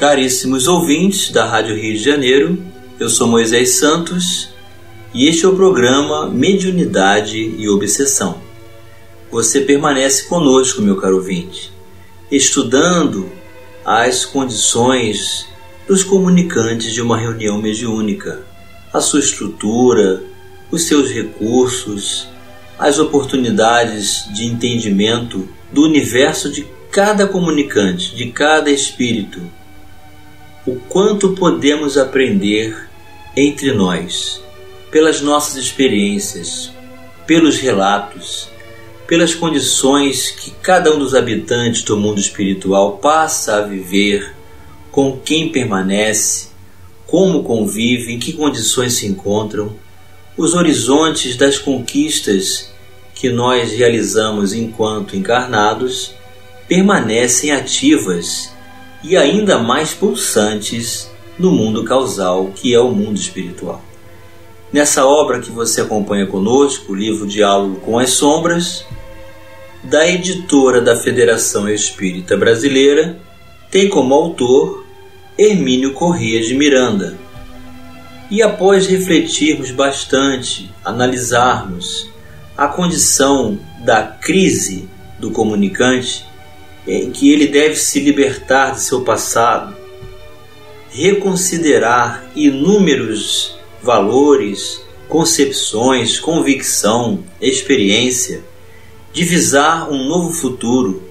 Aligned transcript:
Caríssimos 0.00 0.66
ouvintes 0.66 1.30
da 1.30 1.44
Rádio 1.44 1.76
Rio 1.76 1.92
de 1.92 2.02
Janeiro, 2.02 2.58
eu 2.98 3.10
sou 3.10 3.28
Moisés 3.28 3.78
Santos 3.78 4.48
e 5.12 5.28
este 5.28 5.44
é 5.44 5.48
o 5.48 5.54
programa 5.54 6.26
Mediunidade 6.26 7.36
e 7.36 7.68
Obsessão. 7.68 8.40
Você 9.30 9.60
permanece 9.60 10.26
conosco, 10.26 10.80
meu 10.80 10.96
caro 10.96 11.16
ouvinte, 11.16 11.70
estudando 12.32 13.30
as 13.84 14.24
condições 14.24 15.46
dos 15.86 16.02
comunicantes 16.02 16.94
de 16.94 17.02
uma 17.02 17.18
reunião 17.18 17.60
mediúnica, 17.60 18.42
a 18.90 19.02
sua 19.02 19.20
estrutura, 19.20 20.22
os 20.70 20.84
seus 20.84 21.10
recursos, 21.10 22.26
as 22.78 22.98
oportunidades 22.98 24.24
de 24.32 24.46
entendimento 24.46 25.46
do 25.70 25.82
universo 25.82 26.50
de 26.50 26.66
cada 26.90 27.26
comunicante, 27.26 28.16
de 28.16 28.30
cada 28.32 28.70
espírito 28.70 29.59
o 30.66 30.76
quanto 30.76 31.30
podemos 31.30 31.96
aprender 31.96 32.88
entre 33.36 33.72
nós, 33.72 34.42
pelas 34.90 35.20
nossas 35.20 35.56
experiências, 35.56 36.70
pelos 37.26 37.58
relatos, 37.58 38.48
pelas 39.06 39.34
condições 39.34 40.30
que 40.30 40.50
cada 40.62 40.94
um 40.94 40.98
dos 40.98 41.14
habitantes 41.14 41.82
do 41.82 41.96
mundo 41.96 42.20
espiritual 42.20 42.98
passa 42.98 43.56
a 43.56 43.60
viver, 43.62 44.34
com 44.92 45.18
quem 45.18 45.50
permanece, 45.50 46.48
como 47.06 47.42
convive, 47.42 48.12
em 48.12 48.18
que 48.18 48.32
condições 48.32 48.94
se 48.94 49.06
encontram, 49.06 49.74
os 50.36 50.54
horizontes 50.54 51.36
das 51.36 51.58
conquistas 51.58 52.70
que 53.14 53.30
nós 53.30 53.72
realizamos 53.72 54.52
enquanto 54.52 55.16
encarnados 55.16 56.14
permanecem 56.68 57.50
ativas 57.50 58.52
e 59.02 59.16
ainda 59.16 59.58
mais 59.58 59.94
pulsantes 59.94 61.10
no 61.38 61.50
mundo 61.50 61.84
causal, 61.84 62.50
que 62.54 62.74
é 62.74 62.80
o 62.80 62.90
mundo 62.90 63.16
espiritual. 63.16 63.82
Nessa 64.72 65.04
obra 65.04 65.40
que 65.40 65.50
você 65.50 65.80
acompanha 65.80 66.26
conosco, 66.26 66.92
o 66.92 66.94
livro 66.96 67.26
Diálogo 67.26 67.76
com 67.80 67.98
as 67.98 68.10
Sombras, 68.10 68.84
da 69.82 70.06
editora 70.06 70.80
da 70.80 70.94
Federação 70.94 71.68
Espírita 71.68 72.36
Brasileira, 72.36 73.18
tem 73.70 73.88
como 73.88 74.14
autor 74.14 74.84
Hermínio 75.36 75.94
Corrêa 75.94 76.40
de 76.40 76.54
Miranda. 76.54 77.16
E 78.30 78.42
após 78.42 78.86
refletirmos 78.86 79.70
bastante, 79.70 80.70
analisarmos 80.84 82.08
a 82.56 82.68
condição 82.68 83.58
da 83.84 84.02
crise 84.02 84.88
do 85.18 85.30
comunicante, 85.30 86.26
que 87.12 87.32
ele 87.32 87.46
deve 87.46 87.76
se 87.76 88.00
libertar 88.00 88.72
de 88.72 88.82
seu 88.82 89.02
passado, 89.02 89.76
reconsiderar 90.90 92.30
inúmeros 92.34 93.56
valores, 93.82 94.82
concepções, 95.08 96.18
convicção, 96.18 97.22
experiência, 97.40 98.42
divisar 99.12 99.90
um 99.90 100.04
novo 100.08 100.32
futuro, 100.32 101.02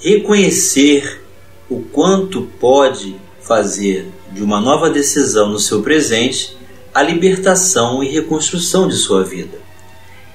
reconhecer 0.00 1.20
o 1.68 1.80
quanto 1.80 2.42
pode 2.58 3.16
fazer 3.40 4.06
de 4.32 4.42
uma 4.42 4.60
nova 4.60 4.88
decisão 4.88 5.48
no 5.50 5.58
seu 5.58 5.82
presente 5.82 6.56
a 6.94 7.02
libertação 7.02 8.02
e 8.02 8.08
reconstrução 8.08 8.88
de 8.88 8.96
sua 8.96 9.24
vida. 9.24 9.58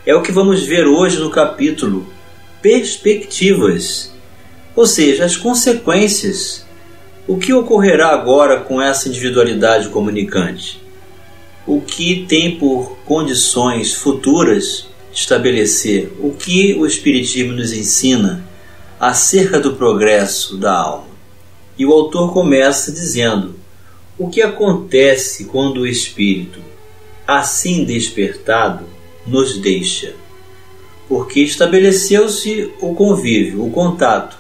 É 0.06 0.16
o 0.16 0.22
que 0.22 0.32
vamos 0.32 0.64
ver 0.64 0.88
hoje 0.88 1.20
no 1.20 1.30
capítulo 1.30 2.08
Perspectivas 2.62 4.12
ou 4.78 4.86
seja, 4.86 5.26
as 5.26 5.36
consequências. 5.36 6.64
O 7.28 7.36
que 7.38 7.52
ocorrerá 7.52 8.10
agora 8.10 8.60
com 8.62 8.80
essa 8.80 9.10
individualidade 9.10 9.90
comunicante? 9.90 10.80
O 11.66 11.82
que 11.82 12.28
tem 12.30 12.60
por 12.60 12.96
condições 13.04 13.96
futuras 13.96 14.88
estabelecer 15.12 16.14
o 16.20 16.32
que 16.32 16.76
o 16.76 16.86
Espiritismo 16.86 17.54
nos 17.54 17.74
ensina 17.74 18.48
acerca 19.00 19.60
do 19.60 19.74
progresso 19.74 20.56
da 20.58 20.78
alma? 20.78 21.08
E 21.76 21.84
o 21.84 21.92
autor 21.92 22.32
começa 22.32 22.92
dizendo: 22.92 23.56
o 24.16 24.30
que 24.30 24.44
acontece 24.44 25.46
quando 25.46 25.82
o 25.82 25.88
espírito, 25.88 26.60
assim 27.26 27.84
despertado, 27.84 28.86
nos 29.26 29.58
deixa? 29.58 30.14
Porque 31.10 31.40
estabeleceu-se 31.40 32.72
o 32.80 32.94
convívio, 32.94 33.66
o 33.66 33.72
contato 33.72 34.37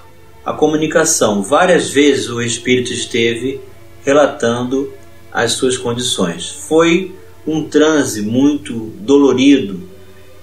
a 0.48 0.54
comunicação. 0.54 1.44
Várias 1.44 1.90
vezes 1.90 2.30
o 2.30 2.42
espírito 2.42 2.94
esteve 2.94 3.60
relatando 4.06 4.94
as 5.30 5.52
suas 5.52 5.78
condições. 5.78 6.50
Foi 6.50 7.14
um 7.46 7.66
transe 7.66 8.22
muito 8.22 8.94
dolorido 9.02 9.90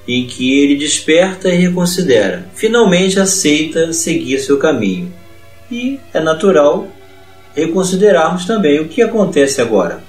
em 0.07 0.27
que 0.27 0.61
ele 0.61 0.77
desperta 0.77 1.49
e 1.49 1.57
reconsidera. 1.57 2.51
Finalmente 2.55 3.19
aceita 3.19 3.95
seguir 3.95 4.41
seu 4.41 4.59
caminho. 4.59 5.11
E 5.71 5.99
é 6.13 6.21
natural 6.21 6.87
reconsiderarmos 7.55 8.45
também 8.45 8.81
o 8.81 8.89
que 8.89 9.01
acontece 9.01 9.63
agora. 9.63 10.05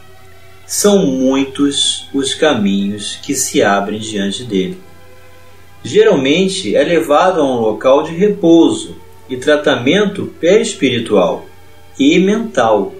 São 0.67 1.05
muitos 1.05 2.09
os 2.13 2.33
caminhos 2.33 3.17
que 3.23 3.33
se 3.33 3.63
abrem 3.63 4.01
diante 4.01 4.43
dele. 4.43 4.77
Geralmente 5.81 6.75
é 6.75 6.83
levado 6.83 7.39
a 7.39 7.45
um 7.45 7.61
local 7.61 8.03
de 8.03 8.11
repouso, 8.11 9.04
e 9.29 9.37
tratamento 9.37 10.33
perispiritual 10.39 11.47
e 11.99 12.19
mental. 12.19 12.93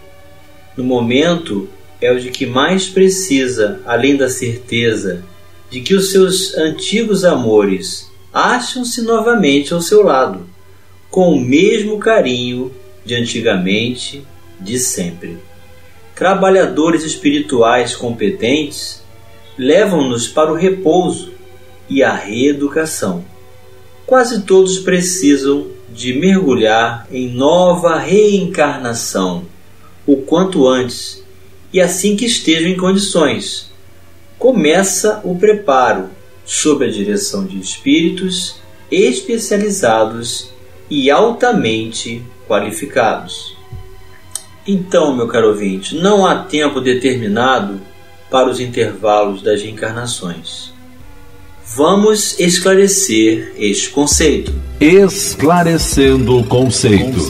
No 0.75 0.83
momento 0.83 1.69
é 2.01 2.11
o 2.11 2.19
de 2.19 2.29
que 2.29 2.45
mais 2.45 2.87
precisa, 2.87 3.79
além 3.85 4.15
da 4.15 4.29
certeza 4.29 5.23
de 5.69 5.81
que 5.81 5.93
os 5.93 6.11
seus 6.11 6.55
antigos 6.55 7.25
amores 7.25 8.09
acham-se 8.33 9.01
novamente 9.01 9.73
ao 9.73 9.81
seu 9.81 10.03
lado, 10.03 10.47
com 11.09 11.31
o 11.31 11.39
mesmo 11.39 11.99
carinho 11.99 12.71
de 13.03 13.15
antigamente, 13.15 14.25
de 14.59 14.77
sempre. 14.79 15.37
Trabalhadores 16.15 17.03
espirituais 17.03 17.95
competentes 17.95 19.03
levam-nos 19.57 20.27
para 20.27 20.51
o 20.51 20.55
repouso 20.55 21.31
e 21.89 22.03
a 22.03 22.13
reeducação. 22.13 23.23
Quase 24.05 24.43
todos 24.43 24.79
precisam 24.79 25.67
de 25.89 26.13
mergulhar 26.13 27.07
em 27.11 27.29
nova 27.29 27.97
reencarnação 27.97 29.45
o 30.05 30.17
quanto 30.17 30.67
antes 30.67 31.23
e 31.71 31.81
assim 31.81 32.15
que 32.15 32.25
estejam 32.25 32.69
em 32.69 32.77
condições. 32.77 33.71
Começa 34.37 35.21
o 35.23 35.37
preparo 35.37 36.09
sob 36.45 36.85
a 36.85 36.89
direção 36.89 37.45
de 37.45 37.59
espíritos 37.59 38.55
especializados 38.91 40.51
e 40.89 41.09
altamente 41.09 42.23
qualificados. 42.47 43.55
Então, 44.67 45.15
meu 45.15 45.27
caro 45.27 45.49
ouvinte, 45.49 45.95
não 45.95 46.25
há 46.25 46.43
tempo 46.43 46.79
determinado 46.81 47.79
para 48.29 48.49
os 48.49 48.59
intervalos 48.59 49.41
das 49.41 49.61
reencarnações. 49.61 50.73
Vamos 51.65 52.39
esclarecer 52.39 53.53
este 53.57 53.89
conceito. 53.89 54.53
Esclarecendo 54.79 56.43
conceitos. 56.43 57.29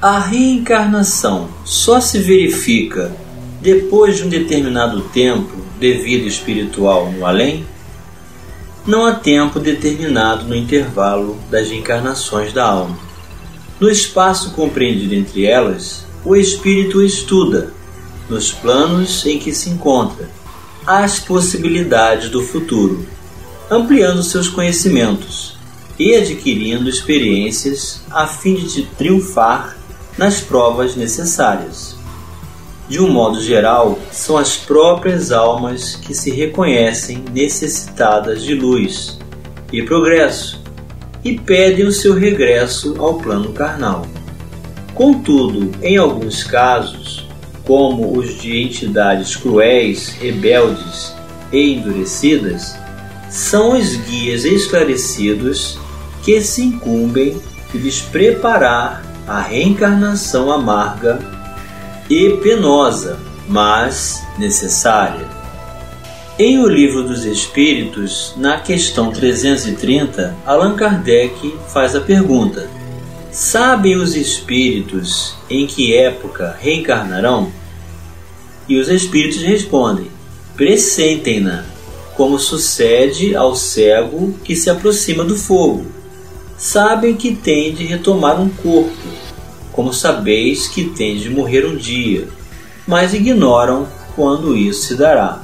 A 0.00 0.18
reencarnação 0.18 1.48
só 1.62 2.00
se 2.00 2.20
verifica 2.20 3.14
depois 3.60 4.16
de 4.16 4.24
um 4.24 4.28
determinado 4.30 5.02
tempo 5.02 5.52
de 5.78 5.92
vida 5.98 6.26
espiritual 6.26 7.12
no 7.12 7.26
além? 7.26 7.66
Não 8.86 9.04
há 9.04 9.12
tempo 9.12 9.60
determinado 9.60 10.46
no 10.46 10.56
intervalo 10.56 11.36
das 11.50 11.68
reencarnações 11.68 12.54
da 12.54 12.64
alma. 12.64 12.98
No 13.78 13.90
espaço 13.90 14.52
compreendido 14.52 15.14
entre 15.14 15.44
elas, 15.44 16.06
o 16.24 16.34
espírito 16.34 17.02
estuda, 17.02 17.74
nos 18.26 18.52
planos 18.52 19.26
em 19.26 19.38
que 19.38 19.52
se 19.52 19.68
encontra, 19.68 20.30
as 20.86 21.18
possibilidades 21.18 22.30
do 22.30 22.42
futuro, 22.42 23.06
ampliando 23.70 24.22
seus 24.22 24.48
conhecimentos 24.48 25.56
e 25.98 26.14
adquirindo 26.14 26.88
experiências 26.88 28.02
a 28.10 28.26
fim 28.26 28.54
de 28.54 28.82
triunfar 28.82 29.76
nas 30.16 30.40
provas 30.40 30.94
necessárias. 30.94 31.96
De 32.88 33.00
um 33.00 33.10
modo 33.10 33.42
geral, 33.42 33.98
são 34.12 34.36
as 34.36 34.56
próprias 34.56 35.32
almas 35.32 35.96
que 35.96 36.14
se 36.14 36.30
reconhecem 36.30 37.24
necessitadas 37.32 38.42
de 38.44 38.54
luz 38.54 39.18
e 39.72 39.82
progresso 39.82 40.62
e 41.24 41.36
pedem 41.36 41.84
o 41.84 41.92
seu 41.92 42.14
regresso 42.14 42.94
ao 42.98 43.14
plano 43.14 43.52
carnal. 43.52 44.06
Contudo, 44.94 45.72
em 45.82 45.96
alguns 45.96 46.44
casos, 46.44 47.26
como 47.64 48.16
os 48.16 48.40
de 48.40 48.56
entidades 48.62 49.34
cruéis, 49.34 50.10
rebeldes 50.20 51.12
e 51.52 51.74
endurecidas, 51.74 52.78
são 53.36 53.78
os 53.78 53.94
guias 53.94 54.46
esclarecidos 54.46 55.78
que 56.22 56.40
se 56.40 56.62
incumbem 56.62 57.40
de 57.70 57.76
lhes 57.76 58.00
preparar 58.00 59.04
a 59.28 59.40
reencarnação 59.40 60.50
amarga 60.50 61.18
e 62.08 62.30
penosa, 62.42 63.18
mas 63.46 64.22
necessária. 64.38 65.26
Em 66.38 66.58
O 66.58 66.66
Livro 66.66 67.02
dos 67.02 67.26
Espíritos, 67.26 68.32
na 68.38 68.58
questão 68.58 69.10
330, 69.12 70.34
Allan 70.46 70.74
Kardec 70.74 71.54
faz 71.68 71.94
a 71.94 72.00
pergunta: 72.00 72.70
Sabem 73.30 73.96
os 73.96 74.16
espíritos 74.16 75.34
em 75.50 75.66
que 75.66 75.94
época 75.94 76.56
reencarnarão? 76.58 77.52
E 78.66 78.78
os 78.78 78.88
espíritos 78.88 79.42
respondem: 79.42 80.10
Pressentem-na, 80.56 81.75
como 82.16 82.38
sucede 82.38 83.36
ao 83.36 83.54
cego 83.54 84.32
que 84.42 84.56
se 84.56 84.70
aproxima 84.70 85.22
do 85.22 85.36
fogo. 85.36 85.86
Sabem 86.56 87.14
que 87.14 87.36
tem 87.36 87.74
de 87.74 87.84
retomar 87.84 88.40
um 88.40 88.48
corpo, 88.48 88.90
como 89.72 89.92
sabeis 89.92 90.66
que 90.66 90.84
tem 90.84 91.18
de 91.18 91.28
morrer 91.28 91.66
um 91.66 91.76
dia, 91.76 92.26
mas 92.86 93.12
ignoram 93.12 93.86
quando 94.14 94.56
isso 94.56 94.88
se 94.88 94.94
dará. 94.94 95.42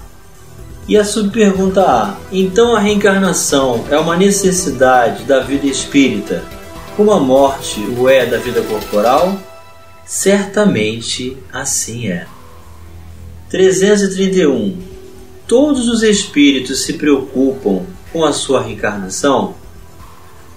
E 0.88 0.96
a 0.96 1.04
subpergunta 1.04 1.82
A: 1.82 2.16
então 2.32 2.74
a 2.74 2.80
reencarnação 2.80 3.84
é 3.90 3.98
uma 3.98 4.16
necessidade 4.16 5.24
da 5.24 5.40
vida 5.40 5.66
espírita, 5.66 6.42
como 6.96 7.12
a 7.12 7.20
morte 7.20 7.80
o 7.80 8.08
é 8.08 8.24
da 8.24 8.38
vida 8.38 8.62
corporal? 8.62 9.38
Certamente 10.06 11.36
assim 11.52 12.08
é. 12.08 12.26
331. 13.50 14.91
Todos 15.52 15.86
os 15.86 16.02
espíritos 16.02 16.80
se 16.80 16.94
preocupam 16.94 17.84
com 18.10 18.24
a 18.24 18.32
sua 18.32 18.62
reencarnação? 18.62 19.54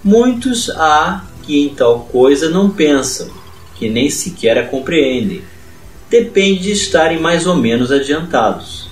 Muitos 0.02 0.70
há 0.70 1.26
que 1.44 1.66
em 1.66 1.76
tal 1.76 2.08
coisa 2.10 2.50
não 2.50 2.70
pensam, 2.70 3.28
que 3.76 3.90
nem 3.90 4.10
sequer 4.10 4.58
a 4.58 4.66
compreendem. 4.66 5.42
Depende 6.10 6.62
de 6.62 6.72
estarem 6.72 7.20
mais 7.20 7.46
ou 7.46 7.58
menos 7.58 7.92
adiantados. 7.92 8.88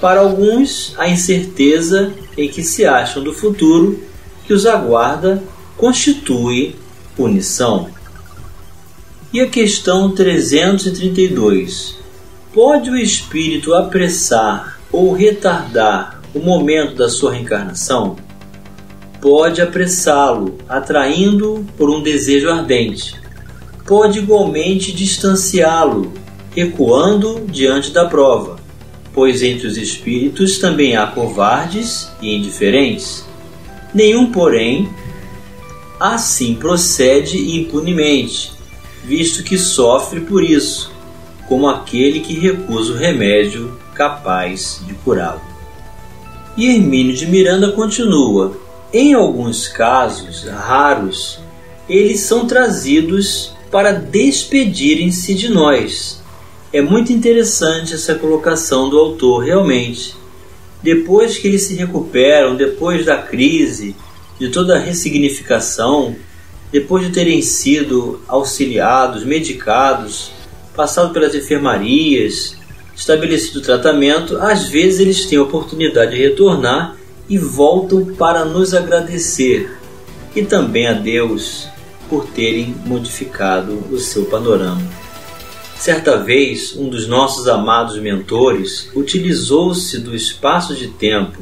Para 0.00 0.20
alguns, 0.20 0.94
a 0.96 1.06
incerteza 1.06 2.14
em 2.34 2.48
que 2.48 2.62
se 2.62 2.86
acham 2.86 3.22
do 3.22 3.34
futuro 3.34 4.02
que 4.46 4.54
os 4.54 4.64
aguarda 4.64 5.44
constitui 5.76 6.76
punição. 7.14 7.90
E 9.30 9.38
a 9.38 9.46
questão 9.46 10.12
332: 10.12 11.98
Pode 12.54 12.88
o 12.88 12.96
espírito 12.96 13.74
apressar 13.74 14.71
ou 14.92 15.12
retardar 15.12 16.20
o 16.34 16.38
momento 16.38 16.94
da 16.94 17.08
sua 17.08 17.32
reencarnação? 17.32 18.16
Pode 19.20 19.62
apressá-lo, 19.62 20.58
atraindo 20.68 21.64
por 21.76 21.88
um 21.88 22.02
desejo 22.02 22.50
ardente 22.50 23.22
pode 23.86 24.20
igualmente 24.20 24.92
distanciá-lo, 24.92 26.12
recuando 26.54 27.46
diante 27.46 27.90
da 27.90 28.04
prova, 28.04 28.58
pois 29.12 29.42
entre 29.42 29.66
os 29.66 29.76
espíritos 29.76 30.58
também 30.58 30.96
há 30.96 31.06
covardes 31.06 32.10
e 32.20 32.34
indiferentes. 32.34 33.24
Nenhum, 33.92 34.30
porém, 34.30 34.88
assim 35.98 36.54
procede 36.54 37.56
impunemente, 37.58 38.52
visto 39.04 39.42
que 39.42 39.58
sofre 39.58 40.20
por 40.20 40.42
isso, 40.42 40.92
como 41.48 41.68
aquele 41.68 42.20
que 42.20 42.38
recusa 42.38 42.92
o 42.92 42.96
remédio 42.96 43.78
capaz 43.94 44.80
de 44.86 44.94
curá-lo. 44.94 45.40
E 46.56 46.66
Hermínio 46.66 47.14
de 47.14 47.26
Miranda 47.26 47.72
continua: 47.72 48.56
em 48.92 49.14
alguns 49.14 49.68
casos 49.68 50.44
raros, 50.44 51.38
eles 51.88 52.20
são 52.20 52.46
trazidos 52.46 53.54
para 53.70 53.92
despedirem-se 53.92 55.34
de 55.34 55.48
nós. 55.48 56.20
É 56.72 56.80
muito 56.82 57.12
interessante 57.12 57.94
essa 57.94 58.14
colocação 58.14 58.88
do 58.88 58.98
autor, 58.98 59.44
realmente. 59.44 60.14
Depois 60.82 61.38
que 61.38 61.48
eles 61.48 61.62
se 61.62 61.74
recuperam, 61.74 62.56
depois 62.56 63.04
da 63.06 63.16
crise, 63.16 63.96
de 64.38 64.48
toda 64.48 64.76
a 64.76 64.80
ressignificação, 64.80 66.16
depois 66.70 67.06
de 67.06 67.12
terem 67.12 67.40
sido 67.40 68.20
auxiliados, 68.26 69.24
medicados, 69.24 70.32
passado 70.74 71.12
pelas 71.12 71.34
enfermarias, 71.34 72.56
estabelecido 72.94 73.58
o 73.58 73.62
tratamento, 73.62 74.36
às 74.38 74.68
vezes 74.68 75.00
eles 75.00 75.26
têm 75.26 75.38
a 75.38 75.42
oportunidade 75.42 76.12
de 76.12 76.22
retornar 76.22 76.96
e 77.28 77.38
voltam 77.38 78.14
para 78.14 78.44
nos 78.44 78.74
agradecer 78.74 79.78
e 80.34 80.42
também 80.42 80.86
a 80.86 80.92
Deus 80.92 81.68
por 82.08 82.26
terem 82.26 82.74
modificado 82.84 83.72
o 83.90 83.98
seu 83.98 84.26
panorama. 84.26 84.82
Certa 85.78 86.16
vez, 86.16 86.76
um 86.76 86.88
dos 86.88 87.08
nossos 87.08 87.48
amados 87.48 87.98
mentores 87.98 88.88
utilizou-se 88.94 89.98
do 89.98 90.14
espaço 90.14 90.74
de 90.74 90.88
tempo 90.88 91.40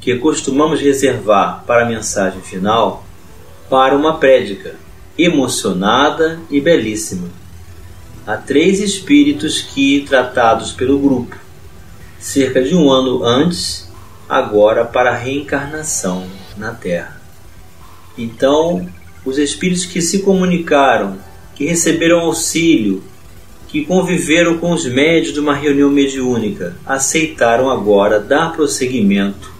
que 0.00 0.16
costumamos 0.16 0.80
reservar 0.80 1.64
para 1.66 1.84
a 1.84 1.88
mensagem 1.88 2.40
final 2.42 3.04
para 3.70 3.96
uma 3.96 4.18
prédica 4.18 4.74
emocionada 5.16 6.40
e 6.50 6.60
belíssima. 6.60 7.39
Há 8.30 8.36
três 8.36 8.78
espíritos 8.78 9.60
que, 9.60 10.04
tratados 10.08 10.70
pelo 10.70 11.00
grupo, 11.00 11.36
cerca 12.16 12.62
de 12.62 12.76
um 12.76 12.88
ano 12.88 13.24
antes, 13.24 13.90
agora 14.28 14.84
para 14.84 15.10
a 15.10 15.16
reencarnação 15.16 16.28
na 16.56 16.70
Terra. 16.70 17.20
Então, 18.16 18.88
os 19.24 19.36
espíritos 19.36 19.84
que 19.84 20.00
se 20.00 20.20
comunicaram, 20.20 21.18
que 21.56 21.64
receberam 21.64 22.20
auxílio, 22.20 23.02
que 23.66 23.84
conviveram 23.84 24.58
com 24.58 24.70
os 24.70 24.86
médios 24.86 25.34
de 25.34 25.40
uma 25.40 25.56
reunião 25.56 25.90
mediúnica, 25.90 26.76
aceitaram 26.86 27.68
agora 27.68 28.20
dar 28.20 28.52
prosseguimento 28.52 29.52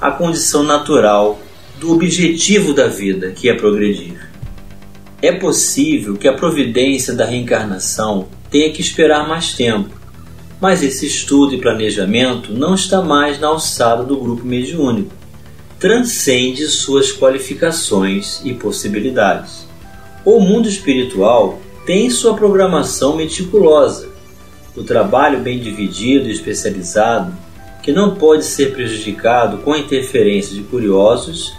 à 0.00 0.10
condição 0.10 0.64
natural 0.64 1.40
do 1.78 1.92
objetivo 1.92 2.74
da 2.74 2.88
vida, 2.88 3.30
que 3.30 3.48
é 3.48 3.54
progredir. 3.54 4.15
É 5.26 5.32
possível 5.32 6.14
que 6.14 6.28
a 6.28 6.32
providência 6.32 7.12
da 7.12 7.24
reencarnação 7.24 8.28
tenha 8.48 8.70
que 8.70 8.80
esperar 8.80 9.26
mais 9.26 9.54
tempo, 9.54 9.90
mas 10.60 10.84
esse 10.84 11.04
estudo 11.04 11.52
e 11.52 11.60
planejamento 11.60 12.52
não 12.52 12.76
está 12.76 13.02
mais 13.02 13.40
na 13.40 13.48
alçada 13.48 14.04
do 14.04 14.16
grupo 14.16 14.46
mediúnico 14.46 15.12
transcende 15.80 16.68
suas 16.68 17.10
qualificações 17.10 18.40
e 18.44 18.54
possibilidades. 18.54 19.66
O 20.24 20.38
mundo 20.38 20.68
espiritual 20.68 21.58
tem 21.84 22.08
sua 22.08 22.34
programação 22.34 23.16
meticulosa, 23.16 24.08
o 24.76 24.84
trabalho 24.84 25.40
bem 25.40 25.58
dividido 25.58 26.28
e 26.28 26.32
especializado, 26.32 27.34
que 27.82 27.90
não 27.90 28.14
pode 28.14 28.44
ser 28.44 28.72
prejudicado 28.72 29.58
com 29.58 29.72
a 29.72 29.78
interferência 29.78 30.54
de 30.54 30.62
curiosos 30.62 31.52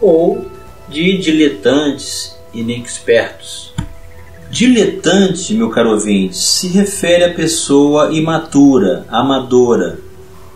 ou 0.00 0.46
de 0.88 1.18
diletantes 1.18 2.37
inexpertos. 2.52 3.72
Diletante, 4.50 5.52
meu 5.52 5.68
caro 5.68 5.90
ouvinte, 5.90 6.36
se 6.36 6.68
refere 6.68 7.24
à 7.24 7.34
pessoa 7.34 8.12
imatura, 8.12 9.04
amadora, 9.08 9.98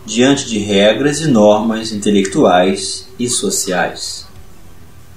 diante 0.05 0.47
de 0.47 0.57
regras 0.57 1.21
e 1.21 1.27
normas 1.27 1.91
intelectuais 1.91 3.07
e 3.19 3.29
sociais. 3.29 4.27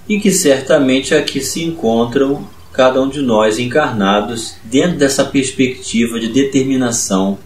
E 0.09 0.21
que 0.21 0.31
certamente 0.31 1.15
aqui 1.15 1.41
se 1.41 1.65
encontram 1.65 2.47
cada 2.73 3.01
um 3.01 3.09
de 3.09 3.23
nós 3.23 3.59
encarnados 3.59 4.57
dentro 4.63 4.99
dessa 4.99 5.25
perspectiva 5.25 6.21
de 6.21 6.29
determinação 6.29 7.39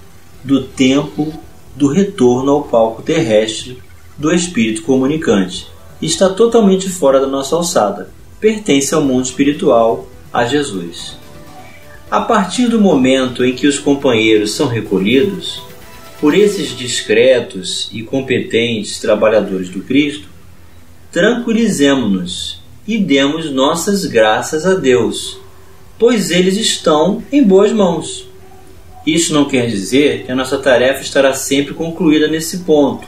do 0.42 0.64
tempo 0.64 1.32
do 1.76 1.86
retorno 1.86 2.50
ao 2.50 2.64
palco 2.64 3.02
terrestre 3.02 3.78
do 4.18 4.32
espírito 4.32 4.82
comunicante. 4.82 5.68
Está 6.02 6.28
totalmente 6.28 6.88
fora 6.88 7.20
da 7.20 7.28
nossa 7.28 7.54
alçada. 7.54 8.10
Pertence 8.40 8.94
ao 8.94 9.02
mundo 9.02 9.26
espiritual, 9.26 10.08
a 10.32 10.46
Jesus. 10.46 11.18
A 12.10 12.22
partir 12.22 12.68
do 12.68 12.80
momento 12.80 13.44
em 13.44 13.54
que 13.54 13.66
os 13.66 13.78
companheiros 13.78 14.52
são 14.52 14.66
recolhidos, 14.66 15.62
por 16.18 16.34
esses 16.34 16.74
discretos 16.74 17.90
e 17.92 18.02
competentes 18.02 18.98
trabalhadores 18.98 19.68
do 19.68 19.80
Cristo, 19.80 20.26
tranquilizemo-nos 21.12 22.62
e 22.88 22.96
demos 22.96 23.50
nossas 23.50 24.06
graças 24.06 24.64
a 24.64 24.74
Deus, 24.74 25.38
pois 25.98 26.30
eles 26.30 26.56
estão 26.56 27.22
em 27.30 27.44
boas 27.44 27.72
mãos. 27.72 28.26
Isso 29.06 29.34
não 29.34 29.44
quer 29.44 29.66
dizer 29.66 30.24
que 30.24 30.32
a 30.32 30.34
nossa 30.34 30.56
tarefa 30.56 31.02
estará 31.02 31.34
sempre 31.34 31.74
concluída 31.74 32.26
nesse 32.26 32.60
ponto. 32.60 33.06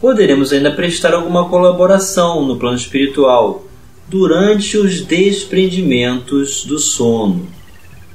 Poderemos 0.00 0.52
ainda 0.52 0.70
prestar 0.70 1.14
alguma 1.14 1.48
colaboração 1.48 2.46
no 2.46 2.56
plano 2.56 2.76
espiritual 2.76 3.64
durante 4.12 4.76
os 4.76 5.00
desprendimentos 5.00 6.66
do 6.66 6.78
sono, 6.78 7.48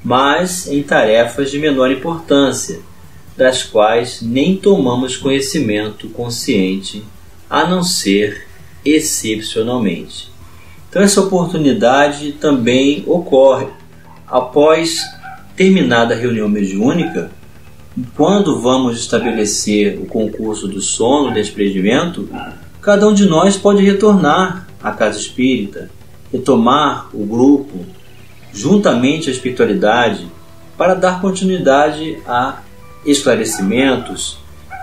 mas 0.03 0.67
em 0.67 0.83
tarefas 0.83 1.49
de 1.49 1.57
menor 1.57 1.89
importância, 1.89 2.81
das 3.35 3.63
quais 3.63 4.21
nem 4.21 4.55
tomamos 4.55 5.17
conhecimento 5.17 6.07
consciente, 6.09 7.03
a 7.49 7.65
não 7.65 7.81
ser 7.81 8.45
excepcionalmente. 8.85 10.29
Então, 10.87 11.01
essa 11.01 11.19
oportunidade 11.19 12.33
também 12.33 13.03
ocorre 13.07 13.65
após 14.27 15.01
terminada 15.55 16.13
a 16.13 16.17
reunião 16.17 16.47
mediúnica, 16.47 17.31
quando 18.15 18.61
vamos 18.61 18.99
estabelecer 18.99 19.99
o 19.99 20.05
concurso 20.05 20.67
do 20.67 20.79
sono, 20.79 21.33
desprendimento, 21.33 22.29
cada 22.83 23.07
um 23.07 23.15
de 23.15 23.25
nós 23.25 23.57
pode 23.57 23.83
retornar 23.83 24.66
à 24.81 24.91
casa 24.91 25.19
espírita, 25.19 25.89
retomar 26.31 27.09
o 27.13 27.25
grupo, 27.25 27.85
juntamente 28.53 29.29
à 29.29 29.31
espiritualidade, 29.31 30.27
para 30.77 30.93
dar 30.93 31.21
continuidade 31.21 32.17
a 32.27 32.59
esclarecimentos, 33.05 34.37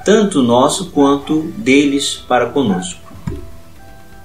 tanto 0.04 0.42
nosso 0.42 0.90
quanto 0.90 1.42
deles 1.56 2.14
para 2.28 2.46
conosco. 2.46 3.00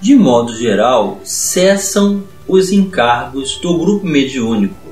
De 0.00 0.14
modo 0.14 0.56
geral, 0.56 1.20
cessam 1.22 2.24
os 2.48 2.72
encargos 2.72 3.58
do 3.58 3.78
grupo 3.78 4.06
mediúnico 4.06 4.90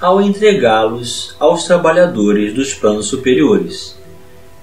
ao 0.00 0.20
entregá-los 0.20 1.34
aos 1.40 1.64
trabalhadores 1.64 2.52
dos 2.54 2.74
planos 2.74 3.06
superiores. 3.06 3.98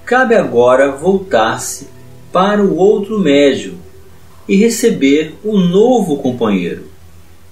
Cabe 0.04 0.34
agora 0.34 0.92
voltar-se 0.92 1.88
para 2.32 2.62
o 2.62 2.76
outro 2.76 3.18
médio 3.18 3.81
e 4.48 4.56
receber 4.56 5.34
um 5.44 5.58
novo 5.58 6.18
companheiro. 6.18 6.90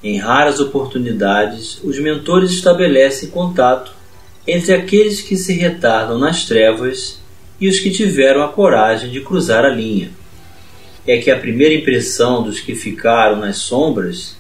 Em 0.02 0.18
raras 0.18 0.60
oportunidades, 0.60 1.78
os 1.84 1.98
mentores 1.98 2.50
estabelecem 2.52 3.28
contato 3.28 3.92
entre 4.46 4.72
aqueles 4.72 5.20
que 5.20 5.36
se 5.36 5.52
retardam 5.52 6.18
nas 6.18 6.44
trevas 6.46 7.20
e 7.60 7.68
os 7.68 7.78
que 7.78 7.90
tiveram 7.90 8.42
a 8.42 8.48
coragem 8.48 9.10
de 9.10 9.20
cruzar 9.20 9.64
a 9.64 9.68
linha. 9.68 10.10
É 11.06 11.18
que 11.18 11.30
a 11.30 11.38
primeira 11.38 11.74
impressão 11.74 12.42
dos 12.42 12.60
que 12.60 12.74
ficaram 12.74 13.36
nas 13.36 13.58
sombras 13.58 14.36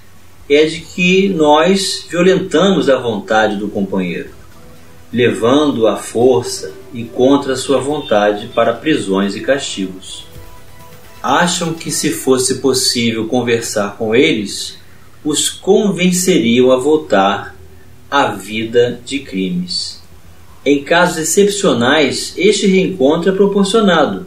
é 0.48 0.64
de 0.64 0.80
que 0.80 1.28
nós 1.28 2.06
violentamos 2.10 2.88
a 2.88 2.98
vontade 2.98 3.56
do 3.56 3.68
companheiro, 3.68 4.30
levando 5.12 5.86
a 5.86 5.96
força 5.96 6.72
e 6.92 7.04
contra 7.04 7.54
sua 7.54 7.78
vontade 7.78 8.48
para 8.48 8.72
prisões 8.72 9.36
e 9.36 9.40
castigos. 9.40 10.29
Acham 11.22 11.74
que 11.74 11.90
se 11.90 12.10
fosse 12.10 12.56
possível 12.56 13.26
conversar 13.28 13.96
com 13.96 14.14
eles, 14.14 14.78
os 15.24 15.48
convenceriam 15.48 16.72
a 16.72 16.76
voltar 16.76 17.56
à 18.10 18.28
vida 18.28 19.00
de 19.04 19.18
crimes. 19.20 20.00
Em 20.64 20.82
casos 20.82 21.18
excepcionais, 21.18 22.34
este 22.36 22.66
reencontro 22.66 23.30
é 23.30 23.34
proporcionado, 23.34 24.26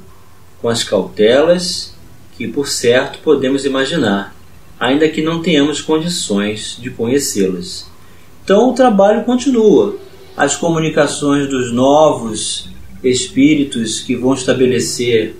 com 0.62 0.70
as 0.70 0.84
cautelas 0.84 1.94
que, 2.38 2.48
por 2.48 2.68
certo, 2.68 3.20
podemos 3.20 3.66
imaginar 3.66 4.34
ainda 4.84 5.08
que 5.08 5.22
não 5.22 5.42
tenhamos 5.42 5.82
condições 5.82 6.78
de 6.80 6.90
conhecê-las. 6.90 7.90
Então 8.44 8.70
o 8.70 8.74
trabalho 8.74 9.24
continua. 9.24 9.96
As 10.36 10.56
comunicações 10.58 11.48
dos 11.48 11.72
novos 11.72 12.70
espíritos 13.04 14.02
que 14.02 14.16
vão 14.16 14.34
estabelecer 14.34 15.36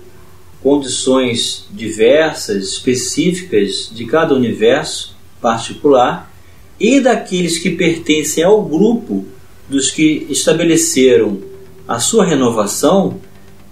condições 0.64 1.66
diversas, 1.70 2.68
específicas 2.68 3.90
de 3.92 4.06
cada 4.06 4.34
universo 4.34 5.14
particular 5.38 6.32
e 6.80 7.00
daqueles 7.00 7.58
que 7.58 7.68
pertencem 7.68 8.42
ao 8.42 8.62
grupo 8.62 9.26
dos 9.68 9.90
que 9.90 10.26
estabeleceram 10.30 11.38
a 11.86 12.00
sua 12.00 12.24
renovação, 12.24 13.20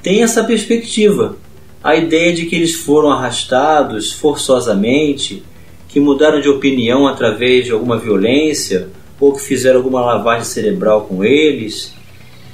tem 0.03 0.23
essa 0.23 0.45
perspectiva. 0.45 1.39
A 1.83 1.97
ideia 1.97 2.35
de 2.35 2.45
que 2.45 2.55
eles 2.55 2.75
foram 2.75 3.11
arrastados 3.11 4.13
forçosamente 4.13 5.43
que 5.89 5.99
mudaram 5.99 6.43
de 6.43 6.49
opinião 6.51 7.07
através 7.07 7.65
de 7.65 7.73
alguma 7.73 7.97
violência 7.97 8.91
ou 9.19 9.33
que 9.33 9.41
fizeram 9.41 9.79
alguma 9.79 10.03
lavagem 10.03 10.45
cerebral 10.45 11.07
com 11.07 11.25
eles 11.25 11.95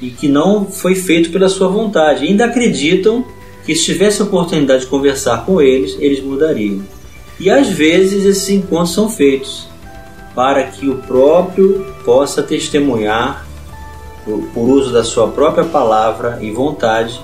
e 0.01 0.11
que 0.11 0.29
não 0.29 0.65
foi 0.65 0.95
feito 0.95 1.31
pela 1.31 1.49
sua 1.49 1.67
vontade. 1.67 2.25
Ainda 2.25 2.45
acreditam 2.45 3.25
que 3.69 3.75
se 3.75 3.85
tivesse 3.85 4.23
a 4.23 4.25
oportunidade 4.25 4.85
de 4.85 4.87
conversar 4.87 5.45
com 5.45 5.61
eles, 5.61 5.95
eles 6.01 6.25
mudariam. 6.25 6.83
E 7.39 7.51
às 7.51 7.69
vezes 7.69 8.25
esses 8.25 8.49
encontros 8.49 8.95
são 8.95 9.11
feitos 9.11 9.69
para 10.35 10.63
que 10.63 10.89
o 10.89 10.97
próprio 10.97 11.85
possa 12.03 12.43
testemunhar, 12.43 13.47
por 14.55 14.71
uso 14.71 14.91
da 14.91 15.05
sua 15.05 15.29
própria 15.29 15.67
palavra 15.67 16.39
e 16.41 16.51
vontade, 16.51 17.21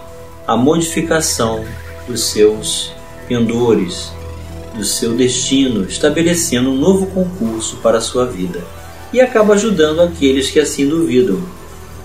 a 0.46 0.54
modificação 0.54 1.64
dos 2.06 2.24
seus 2.24 2.92
pendores, 3.26 4.12
do 4.76 4.84
seu 4.84 5.14
destino, 5.14 5.84
estabelecendo 5.84 6.68
um 6.68 6.76
novo 6.76 7.06
concurso 7.06 7.78
para 7.78 7.96
a 7.96 8.02
sua 8.02 8.26
vida, 8.26 8.62
e 9.14 9.18
acaba 9.18 9.54
ajudando 9.54 10.00
aqueles 10.00 10.50
que 10.50 10.60
assim 10.60 10.86
duvidam, 10.86 11.40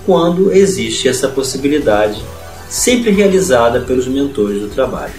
quando 0.05 0.53
existe 0.53 1.09
essa 1.09 1.27
possibilidade, 1.27 2.23
sempre 2.69 3.11
realizada 3.11 3.81
pelos 3.81 4.07
mentores 4.07 4.61
do 4.61 4.69
trabalho. 4.69 5.13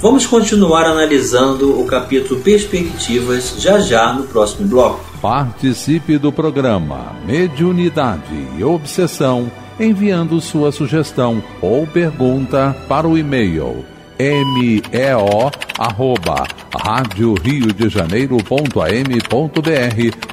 Vamos 0.00 0.26
continuar 0.26 0.86
analisando 0.86 1.78
o 1.78 1.84
capítulo 1.84 2.40
Perspectivas 2.40 3.56
já 3.58 3.80
já 3.80 4.12
no 4.12 4.24
próximo 4.24 4.66
bloco. 4.66 5.04
Participe 5.20 6.16
do 6.16 6.32
programa 6.32 7.16
Mediunidade 7.26 8.48
e 8.56 8.64
Obsessão 8.64 9.50
enviando 9.78 10.40
sua 10.40 10.72
sugestão 10.72 11.42
ou 11.60 11.86
pergunta 11.86 12.74
para 12.88 13.08
o 13.08 13.16
e-mail 13.16 13.84
meo 14.18 15.50
arroba 15.78 16.46
rádio 16.78 17.34
Rio 17.34 17.72
de 17.72 17.88
Janeiro.am.br 17.88 18.40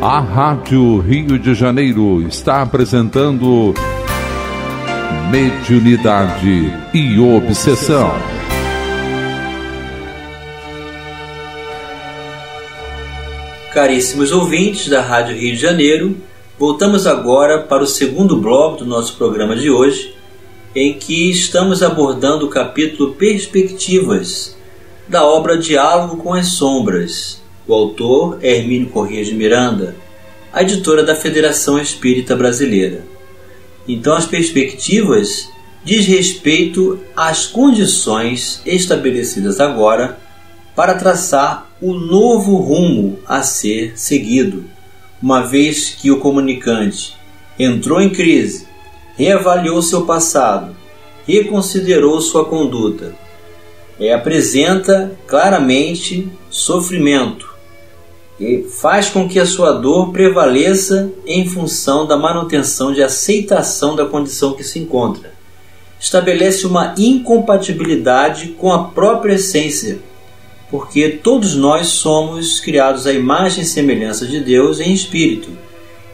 A 0.00 0.18
Rádio 0.20 0.98
Rio 0.98 1.38
de 1.38 1.54
Janeiro 1.54 2.26
está 2.26 2.62
apresentando 2.62 3.72
Mediunidade 5.30 6.72
e 6.92 7.18
Obsessão. 7.18 8.10
Caríssimos 13.72 14.30
ouvintes 14.30 14.88
da 14.88 15.00
Rádio 15.00 15.36
Rio 15.36 15.54
de 15.54 15.60
Janeiro, 15.60 16.16
voltamos 16.56 17.06
agora 17.06 17.62
para 17.62 17.82
o 17.82 17.86
segundo 17.86 18.36
bloco 18.36 18.78
do 18.78 18.86
nosso 18.86 19.16
programa 19.16 19.56
de 19.56 19.68
hoje, 19.68 20.14
em 20.74 20.94
que 20.94 21.30
estamos 21.30 21.82
abordando 21.82 22.46
o 22.46 22.50
capítulo 22.50 23.14
Perspectivas 23.14 24.56
da 25.06 25.24
obra 25.24 25.56
Diálogo 25.56 26.16
com 26.16 26.34
as 26.34 26.48
Sombras. 26.48 27.40
O 27.66 27.72
autor 27.72 28.38
é 28.42 28.56
Hermínio 28.56 28.88
Corrêa 28.88 29.24
de 29.24 29.34
Miranda, 29.34 29.94
a 30.52 30.62
editora 30.62 31.04
da 31.04 31.14
Federação 31.14 31.78
Espírita 31.78 32.34
Brasileira. 32.34 33.04
Então, 33.86 34.14
as 34.14 34.26
perspectivas 34.26 35.48
diz 35.84 36.06
respeito 36.06 36.98
às 37.14 37.46
condições 37.46 38.60
estabelecidas 38.64 39.60
agora 39.60 40.18
para 40.74 40.94
traçar 40.94 41.70
o 41.80 41.94
novo 41.94 42.56
rumo 42.56 43.18
a 43.26 43.42
ser 43.42 43.92
seguido, 43.94 44.64
uma 45.22 45.42
vez 45.42 45.90
que 45.90 46.10
o 46.10 46.18
comunicante 46.18 47.14
entrou 47.58 48.00
em 48.00 48.10
crise, 48.10 48.66
reavaliou 49.16 49.80
seu 49.82 50.06
passado, 50.06 50.74
reconsiderou 51.26 52.20
sua 52.20 52.44
conduta, 52.44 53.14
e 53.98 54.10
apresenta 54.10 55.16
claramente 55.26 56.28
sofrimento 56.50 57.54
e 58.40 58.64
faz 58.64 59.08
com 59.08 59.28
que 59.28 59.38
a 59.38 59.46
sua 59.46 59.72
dor 59.72 60.10
prevaleça 60.10 61.12
em 61.24 61.46
função 61.46 62.04
da 62.04 62.16
manutenção 62.16 62.92
de 62.92 63.02
aceitação 63.02 63.94
da 63.94 64.04
condição 64.04 64.54
que 64.54 64.64
se 64.64 64.80
encontra. 64.80 65.32
Estabelece 66.00 66.66
uma 66.66 66.94
incompatibilidade 66.98 68.48
com 68.58 68.72
a 68.72 68.88
própria 68.88 69.34
essência 69.34 70.00
porque 70.70 71.08
todos 71.08 71.54
nós 71.54 71.86
somos 71.86 72.58
criados 72.58 73.06
à 73.06 73.12
imagem 73.12 73.62
e 73.62 73.66
semelhança 73.66 74.26
de 74.26 74.40
Deus 74.40 74.80
em 74.80 74.92
espírito 74.92 75.50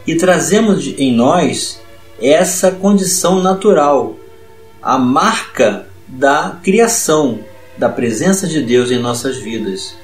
e 0.05 0.13
trazemos 0.13 0.85
em 0.99 1.11
nós 1.11 1.80
essa 2.21 2.71
condição 2.71 3.41
natural 3.41 4.15
a 4.81 4.97
marca 4.97 5.87
da 6.07 6.59
criação, 6.63 7.39
da 7.77 7.87
presença 7.87 8.47
de 8.47 8.61
Deus 8.61 8.89
em 8.89 8.99
nossas 8.99 9.37
vidas. 9.37 9.95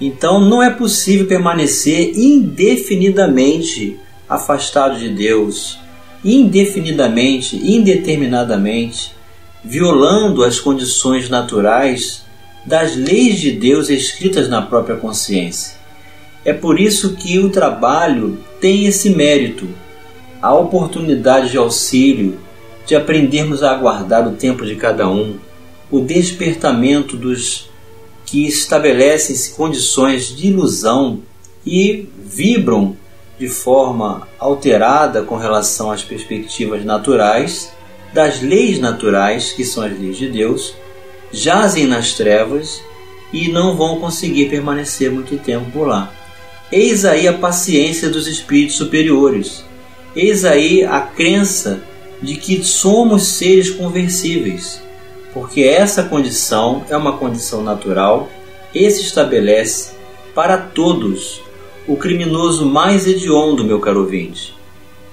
Então 0.00 0.40
não 0.40 0.62
é 0.62 0.70
possível 0.70 1.26
permanecer 1.26 2.16
indefinidamente 2.16 3.98
afastado 4.28 4.98
de 4.98 5.08
Deus, 5.10 5.78
indefinidamente, 6.24 7.56
indeterminadamente, 7.56 9.14
violando 9.64 10.44
as 10.44 10.58
condições 10.58 11.28
naturais 11.28 12.24
das 12.64 12.96
leis 12.96 13.38
de 13.38 13.52
Deus 13.52 13.88
escritas 13.88 14.48
na 14.48 14.62
própria 14.62 14.96
consciência. 14.96 15.76
É 16.44 16.52
por 16.52 16.78
isso 16.78 17.14
que 17.16 17.38
o 17.38 17.50
trabalho 17.50 18.38
tem 18.60 18.86
esse 18.86 19.10
mérito, 19.10 19.68
a 20.40 20.54
oportunidade 20.54 21.50
de 21.50 21.56
auxílio, 21.56 22.38
de 22.86 22.94
aprendermos 22.94 23.62
a 23.62 23.72
aguardar 23.72 24.26
o 24.26 24.32
tempo 24.32 24.64
de 24.64 24.76
cada 24.76 25.08
um, 25.08 25.36
o 25.90 26.00
despertamento 26.00 27.16
dos 27.16 27.68
que 28.24 28.46
estabelecem 28.46 29.54
condições 29.54 30.28
de 30.36 30.48
ilusão 30.48 31.20
e 31.64 32.08
vibram 32.18 32.96
de 33.38 33.48
forma 33.48 34.28
alterada 34.38 35.22
com 35.22 35.36
relação 35.36 35.90
às 35.90 36.02
perspectivas 36.02 36.84
naturais, 36.84 37.72
das 38.12 38.42
leis 38.42 38.78
naturais, 38.78 39.52
que 39.52 39.64
são 39.64 39.82
as 39.82 39.98
leis 39.98 40.16
de 40.16 40.28
Deus, 40.28 40.74
jazem 41.32 41.86
nas 41.86 42.14
trevas 42.14 42.82
e 43.32 43.48
não 43.48 43.76
vão 43.76 44.00
conseguir 44.00 44.48
permanecer 44.48 45.10
muito 45.10 45.36
tempo 45.38 45.70
por 45.70 45.86
lá. 45.86 46.12
Eis 46.70 47.04
aí 47.04 47.26
a 47.28 47.32
paciência 47.32 48.10
dos 48.10 48.26
espíritos 48.26 48.76
superiores. 48.76 49.64
Eis 50.18 50.44
aí 50.44 50.82
a 50.82 51.00
crença 51.00 51.80
de 52.20 52.34
que 52.34 52.64
somos 52.64 53.22
seres 53.22 53.70
conversíveis, 53.70 54.82
porque 55.32 55.62
essa 55.62 56.02
condição 56.02 56.84
é 56.90 56.96
uma 56.96 57.16
condição 57.16 57.62
natural 57.62 58.28
e 58.74 58.90
se 58.90 59.02
estabelece 59.02 59.92
para 60.34 60.58
todos. 60.58 61.40
O 61.86 61.96
criminoso 61.96 62.66
mais 62.66 63.06
hediondo, 63.06 63.62
meu 63.62 63.78
caro 63.78 64.00
ouvinte, 64.00 64.56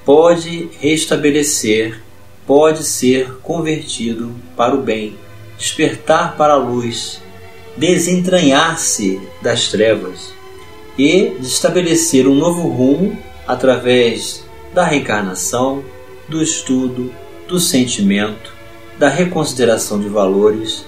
pode 0.03 0.69
restabelecer, 0.79 2.01
pode 2.47 2.83
ser 2.83 3.31
convertido 3.43 4.33
para 4.57 4.73
o 4.73 4.81
bem, 4.81 5.15
despertar 5.55 6.35
para 6.35 6.53
a 6.53 6.57
luz, 6.57 7.21
desentranhar-se 7.77 9.21
das 9.39 9.67
trevas 9.67 10.33
e 10.97 11.37
estabelecer 11.41 12.27
um 12.27 12.33
novo 12.33 12.67
rumo 12.67 13.15
através 13.47 14.44
da 14.75 14.83
reencarnação, 14.83 15.85
do 16.27 16.43
estudo, 16.43 17.09
do 17.47 17.61
sentimento, 17.61 18.53
da 18.99 19.07
reconsideração 19.07 20.01
de 20.01 20.09
valores, 20.09 20.85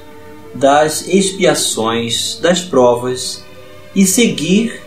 das 0.53 1.07
expiações, 1.07 2.37
das 2.41 2.61
provas 2.61 3.45
e 3.95 4.05
seguir 4.05 4.81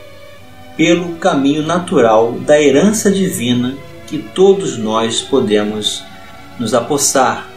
pelo 0.77 1.15
caminho 1.15 1.63
natural 1.63 2.33
da 2.33 2.61
herança 2.61 3.11
divina 3.11 3.75
que 4.07 4.19
todos 4.19 4.77
nós 4.77 5.23
podemos 5.23 6.03
nos 6.59 6.75
apossar. 6.75 7.49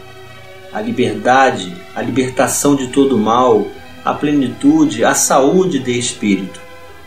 A 0.72 0.80
liberdade, 0.80 1.76
a 1.94 2.00
libertação 2.00 2.74
de 2.74 2.88
todo 2.88 3.18
mal, 3.18 3.66
a 4.02 4.14
plenitude, 4.14 5.04
a 5.04 5.14
saúde 5.14 5.78
de 5.78 5.98
espírito, 5.98 6.58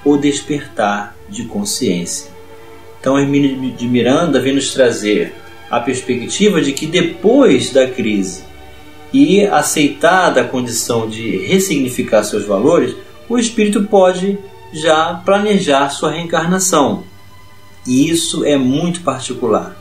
o 0.05 0.15
despertar 0.15 1.15
de 1.27 1.43
consciência. 1.45 2.36
Então, 3.07 3.17
Hermínio 3.17 3.71
de 3.71 3.87
Miranda 3.87 4.37
vem 4.37 4.53
nos 4.53 4.73
trazer 4.73 5.33
a 5.71 5.79
perspectiva 5.79 6.59
de 6.61 6.73
que 6.73 6.85
depois 6.85 7.71
da 7.71 7.87
crise 7.87 8.43
e 9.13 9.45
aceitada 9.45 10.41
a 10.41 10.43
condição 10.43 11.07
de 11.07 11.37
ressignificar 11.37 12.25
seus 12.25 12.43
valores, 12.43 12.93
o 13.29 13.37
espírito 13.37 13.85
pode 13.85 14.37
já 14.73 15.13
planejar 15.25 15.89
sua 15.89 16.11
reencarnação. 16.11 17.05
E 17.87 18.09
isso 18.09 18.43
é 18.43 18.57
muito 18.57 18.99
particular. 18.99 19.73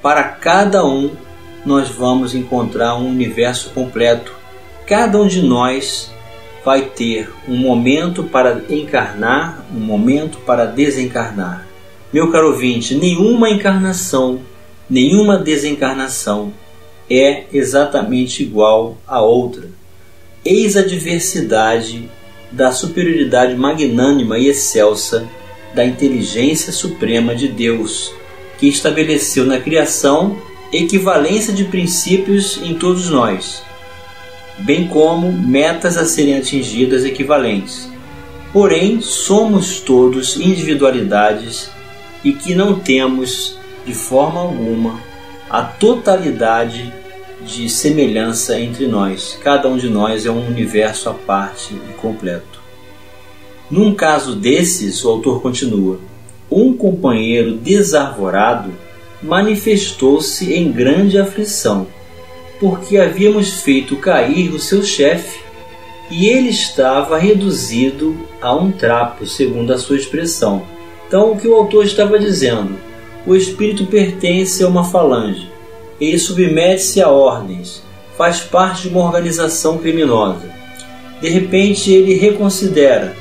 Para 0.00 0.22
cada 0.22 0.86
um, 0.86 1.10
nós 1.66 1.88
vamos 1.88 2.32
encontrar 2.32 2.94
um 2.94 3.08
universo 3.08 3.70
completo. 3.70 4.32
Cada 4.86 5.20
um 5.20 5.26
de 5.26 5.42
nós 5.42 6.12
vai 6.64 6.82
ter 6.82 7.28
um 7.48 7.56
momento 7.56 8.22
para 8.22 8.62
encarnar, 8.70 9.66
um 9.74 9.80
momento 9.80 10.38
para 10.46 10.64
desencarnar. 10.64 11.67
Meu 12.12 12.30
caro 12.30 12.48
ouvinte, 12.48 12.94
nenhuma 12.94 13.50
encarnação 13.50 14.40
nenhuma 14.88 15.36
desencarnação 15.36 16.52
é 17.10 17.44
exatamente 17.52 18.42
igual 18.42 18.96
à 19.06 19.20
outra. 19.20 19.68
Eis 20.44 20.76
a 20.76 20.82
diversidade 20.82 22.08
da 22.50 22.72
superioridade 22.72 23.54
magnânima 23.54 24.38
e 24.38 24.48
excelsa 24.48 25.28
da 25.74 25.84
inteligência 25.84 26.72
suprema 26.72 27.34
de 27.34 27.48
Deus, 27.48 28.12
que 28.58 28.66
estabeleceu 28.66 29.44
na 29.44 29.60
criação 29.60 30.38
equivalência 30.72 31.52
de 31.52 31.64
princípios 31.64 32.60
em 32.62 32.74
todos 32.74 33.10
nós, 33.10 33.62
bem 34.58 34.88
como 34.88 35.30
metas 35.32 35.96
a 35.96 36.04
serem 36.04 36.36
atingidas 36.36 37.04
equivalentes. 37.04 37.88
Porém, 38.52 39.00
somos 39.02 39.80
todos 39.80 40.36
individualidades 40.38 41.70
e 42.24 42.32
que 42.32 42.54
não 42.54 42.78
temos 42.78 43.58
de 43.84 43.94
forma 43.94 44.40
alguma 44.40 45.00
a 45.48 45.62
totalidade 45.62 46.92
de 47.44 47.68
semelhança 47.68 48.60
entre 48.60 48.86
nós. 48.86 49.38
Cada 49.42 49.68
um 49.68 49.76
de 49.76 49.88
nós 49.88 50.26
é 50.26 50.30
um 50.30 50.46
universo 50.46 51.08
à 51.08 51.14
parte 51.14 51.74
e 51.74 51.92
completo. 51.94 52.60
Num 53.70 53.94
caso 53.94 54.34
desses, 54.34 55.04
o 55.04 55.10
autor 55.10 55.40
continua: 55.40 55.98
um 56.50 56.72
companheiro 56.76 57.54
desarvorado 57.54 58.72
manifestou-se 59.22 60.52
em 60.52 60.70
grande 60.70 61.18
aflição, 61.18 61.86
porque 62.60 62.98
havíamos 62.98 63.60
feito 63.60 63.96
cair 63.96 64.52
o 64.52 64.58
seu 64.58 64.82
chefe 64.82 65.40
e 66.10 66.26
ele 66.26 66.48
estava 66.48 67.18
reduzido 67.18 68.16
a 68.40 68.54
um 68.54 68.70
trapo, 68.70 69.26
segundo 69.26 69.72
a 69.72 69.78
sua 69.78 69.96
expressão. 69.96 70.62
Então, 71.08 71.32
o 71.32 71.36
que 71.36 71.48
o 71.48 71.54
autor 71.56 71.84
estava 71.84 72.18
dizendo? 72.18 72.78
o 73.28 73.36
espírito 73.36 73.84
pertence 73.84 74.64
a 74.64 74.68
uma 74.68 74.84
falange. 74.84 75.50
Ele 76.00 76.18
submete-se 76.18 77.02
a 77.02 77.10
ordens, 77.10 77.82
faz 78.16 78.40
parte 78.40 78.82
de 78.82 78.88
uma 78.88 79.04
organização 79.04 79.76
criminosa. 79.76 80.48
De 81.20 81.28
repente 81.28 81.92
ele 81.92 82.14
reconsidera, 82.14 83.14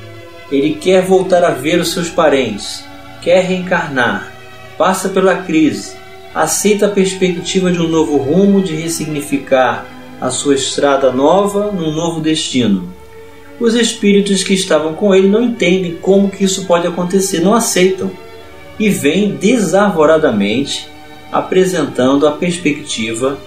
ele 0.49 0.75
quer 0.75 1.01
voltar 1.01 1.43
a 1.43 1.49
ver 1.49 1.81
os 1.81 1.91
seus 1.91 2.09
parentes, 2.09 2.85
quer 3.21 3.43
reencarnar, 3.43 4.31
passa 4.77 5.09
pela 5.09 5.35
crise, 5.41 5.97
aceita 6.33 6.85
a 6.85 6.91
perspectiva 6.91 7.69
de 7.69 7.81
um 7.81 7.89
novo 7.89 8.15
rumo, 8.15 8.61
de 8.61 8.75
ressignificar 8.75 9.85
a 10.21 10.29
sua 10.29 10.55
estrada 10.55 11.11
nova 11.11 11.69
num 11.71 11.91
novo 11.91 12.21
destino. 12.21 12.93
Os 13.59 13.73
espíritos 13.73 14.43
que 14.43 14.53
estavam 14.53 14.93
com 14.93 15.13
ele 15.13 15.27
não 15.27 15.41
entendem 15.41 15.95
como 16.01 16.29
que 16.29 16.43
isso 16.43 16.65
pode 16.65 16.85
acontecer, 16.85 17.39
não 17.39 17.53
aceitam 17.53 18.11
e 18.79 18.89
vem 18.89 19.35
desarvoradamente 19.35 20.87
apresentando 21.31 22.27
a 22.27 22.31
perspectiva 22.31 23.37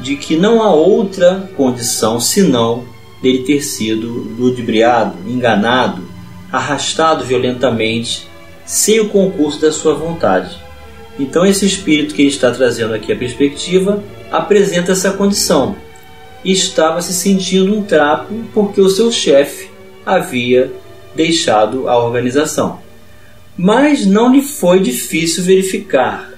de 0.00 0.16
que 0.16 0.36
não 0.36 0.62
há 0.62 0.72
outra 0.72 1.48
condição 1.56 2.18
senão 2.18 2.84
dele 3.22 3.44
ter 3.44 3.62
sido 3.62 4.08
ludibriado, 4.38 5.16
enganado, 5.26 6.02
arrastado 6.50 7.24
violentamente, 7.24 8.26
sem 8.64 8.98
o 8.98 9.08
concurso 9.08 9.60
da 9.60 9.70
sua 9.70 9.94
vontade. 9.94 10.58
Então, 11.18 11.44
esse 11.44 11.66
espírito 11.66 12.14
que 12.14 12.22
ele 12.22 12.30
está 12.30 12.50
trazendo 12.50 12.94
aqui 12.94 13.12
a 13.12 13.16
perspectiva 13.16 14.02
apresenta 14.30 14.92
essa 14.92 15.12
condição. 15.12 15.76
Estava 16.44 17.02
se 17.02 17.12
sentindo 17.12 17.76
um 17.76 17.82
trapo 17.82 18.34
porque 18.54 18.80
o 18.80 18.88
seu 18.88 19.10
chefe 19.12 19.68
havia 20.06 20.72
deixado 21.14 21.88
a 21.88 21.98
organização 21.98 22.80
mas 23.62 24.06
não 24.06 24.32
lhe 24.32 24.42
foi 24.42 24.80
difícil 24.80 25.44
verificar 25.44 26.32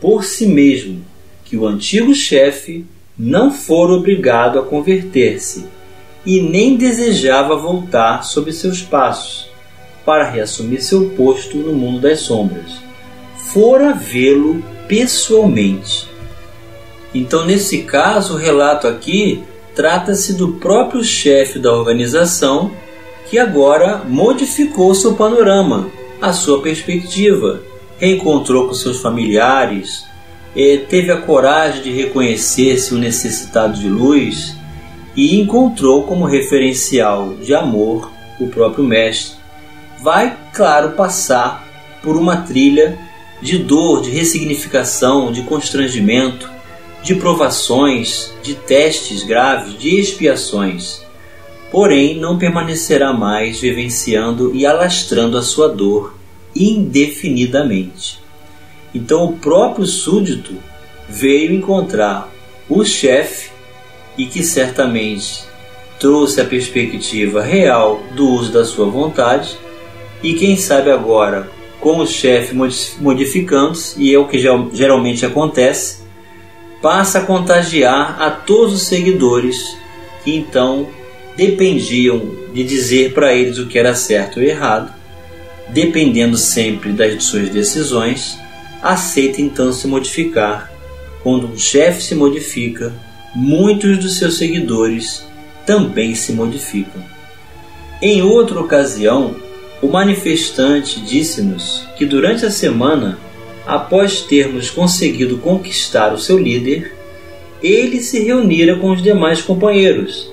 por 0.00 0.24
si 0.24 0.46
mesmo 0.46 1.04
que 1.44 1.56
o 1.56 1.66
antigo 1.66 2.14
chefe 2.14 2.86
não 3.18 3.52
fora 3.52 3.92
obrigado 3.94 4.58
a 4.58 4.62
converter-se 4.62 5.66
e 6.24 6.40
nem 6.40 6.76
desejava 6.76 7.56
voltar 7.56 8.22
sobre 8.22 8.52
seus 8.52 8.82
passos 8.82 9.50
para 10.04 10.30
reassumir 10.30 10.80
seu 10.82 11.10
posto 11.10 11.56
no 11.56 11.72
mundo 11.72 12.00
das 12.00 12.20
sombras. 12.20 12.70
Fora 13.52 13.92
vê-lo 13.92 14.62
pessoalmente. 14.86 16.08
Então, 17.14 17.44
nesse 17.44 17.82
caso, 17.82 18.34
o 18.34 18.36
relato 18.36 18.86
aqui 18.86 19.42
trata-se 19.74 20.34
do 20.34 20.54
próprio 20.54 21.02
chefe 21.02 21.58
da 21.58 21.72
organização 21.72 22.70
que 23.28 23.38
agora 23.38 24.02
modificou 24.06 24.94
seu 24.94 25.14
panorama 25.14 25.88
a 26.20 26.32
sua 26.32 26.60
perspectiva, 26.60 27.62
reencontrou 27.98 28.68
com 28.68 28.74
seus 28.74 29.00
familiares, 29.00 30.04
eh, 30.54 30.78
teve 30.88 31.10
a 31.10 31.20
coragem 31.20 31.82
de 31.82 31.92
reconhecer-se 31.92 32.94
o 32.94 32.98
necessitado 32.98 33.78
de 33.78 33.88
luz 33.88 34.56
e 35.16 35.40
encontrou 35.40 36.04
como 36.04 36.24
referencial 36.24 37.34
de 37.34 37.54
amor 37.54 38.10
o 38.38 38.48
próprio 38.48 38.84
Mestre, 38.84 39.36
vai, 40.02 40.36
claro, 40.52 40.90
passar 40.90 41.66
por 42.02 42.16
uma 42.16 42.38
trilha 42.38 42.98
de 43.40 43.58
dor, 43.58 44.02
de 44.02 44.10
ressignificação, 44.10 45.30
de 45.32 45.42
constrangimento, 45.42 46.50
de 47.02 47.14
provações, 47.14 48.32
de 48.42 48.54
testes 48.54 49.22
graves, 49.22 49.78
de 49.78 49.98
expiações. 49.98 51.02
Porém, 51.70 52.18
não 52.18 52.38
permanecerá 52.38 53.12
mais 53.12 53.60
vivenciando 53.60 54.54
e 54.54 54.66
alastrando 54.66 55.38
a 55.38 55.42
sua 55.42 55.68
dor 55.68 56.14
indefinidamente. 56.54 58.20
Então, 58.94 59.24
o 59.24 59.32
próprio 59.34 59.86
súdito 59.86 60.54
veio 61.08 61.54
encontrar 61.54 62.28
o 62.68 62.84
chefe 62.84 63.50
e 64.18 64.26
que 64.26 64.42
certamente 64.42 65.44
trouxe 65.98 66.40
a 66.40 66.44
perspectiva 66.44 67.42
real 67.42 68.02
do 68.16 68.28
uso 68.28 68.52
da 68.52 68.64
sua 68.64 68.86
vontade 68.86 69.56
e 70.22 70.34
quem 70.34 70.56
sabe 70.56 70.90
agora 70.90 71.48
com 71.80 71.98
o 71.98 72.06
chefe 72.06 72.54
modificando-se, 73.00 74.00
e 74.02 74.12
é 74.12 74.18
o 74.18 74.28
que 74.28 74.38
geralmente 74.38 75.24
acontece, 75.24 75.99
passa 76.80 77.18
a 77.18 77.24
contagiar 77.24 78.20
a 78.20 78.30
todos 78.30 78.74
os 78.74 78.82
seguidores 78.82 79.76
que 80.24 80.34
então 80.34 80.88
dependiam 81.36 82.34
de 82.52 82.64
dizer 82.64 83.12
para 83.12 83.34
eles 83.34 83.58
o 83.58 83.66
que 83.66 83.78
era 83.78 83.94
certo 83.94 84.38
ou 84.40 84.46
errado, 84.46 84.92
dependendo 85.68 86.36
sempre 86.36 86.92
das 86.92 87.22
suas 87.24 87.48
decisões, 87.48 88.38
aceita 88.82 89.40
então 89.40 89.72
se 89.72 89.86
modificar. 89.86 90.70
Quando 91.22 91.46
um 91.46 91.58
chefe 91.58 92.02
se 92.02 92.14
modifica, 92.14 92.92
muitos 93.34 93.98
dos 93.98 94.18
seus 94.18 94.38
seguidores 94.38 95.24
também 95.66 96.14
se 96.14 96.32
modificam. 96.32 97.02
Em 98.02 98.22
outra 98.22 98.58
ocasião, 98.58 99.36
o 99.82 99.88
manifestante 99.88 101.00
disse-nos 101.00 101.86
que 101.96 102.04
durante 102.04 102.44
a 102.44 102.50
semana, 102.50 103.18
após 103.70 104.22
termos 104.22 104.68
conseguido 104.68 105.38
conquistar 105.38 106.12
o 106.12 106.18
seu 106.18 106.36
líder, 106.36 106.92
ele 107.62 108.00
se 108.00 108.18
reunira 108.18 108.74
com 108.74 108.90
os 108.90 109.00
demais 109.00 109.40
companheiros 109.40 110.28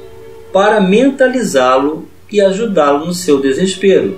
para 0.51 0.81
mentalizá-lo 0.81 2.07
e 2.31 2.41
ajudá-lo 2.41 3.05
no 3.05 3.13
seu 3.13 3.39
desespero, 3.39 4.17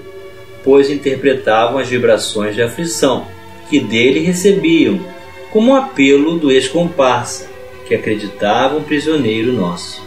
pois 0.63 0.89
interpretavam 0.89 1.79
as 1.79 1.89
vibrações 1.89 2.55
de 2.55 2.61
aflição 2.61 3.27
que 3.69 3.77
dele 3.77 4.21
recebiam 4.21 5.01
como 5.51 5.71
um 5.71 5.75
apelo 5.75 6.39
do 6.39 6.49
ex-comparsa, 6.49 7.49
que 7.87 7.93
acreditava 7.93 8.77
um 8.77 8.83
prisioneiro 8.83 9.51
nosso. 9.51 10.01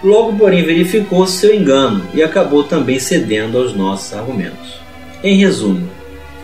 Logo, 0.00 0.36
porém, 0.38 0.62
verificou 0.62 1.26
seu 1.26 1.52
engano 1.52 2.06
e 2.14 2.22
acabou 2.22 2.62
também 2.62 3.00
cedendo 3.00 3.58
aos 3.58 3.74
nossos 3.74 4.12
argumentos. 4.12 4.78
Em 5.24 5.38
resumo, 5.38 5.90